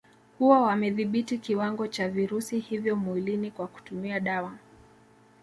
Huwa 0.39 0.61
wamedhibiti 0.61 1.37
kiwango 1.37 1.87
cha 1.87 2.09
virusi 2.09 2.59
hivyo 2.59 2.95
mwilini 2.95 3.51
kwa 3.51 3.67
kutumia 3.67 4.19
dawa 4.19 4.57